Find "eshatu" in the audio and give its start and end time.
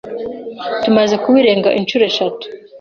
2.11-2.45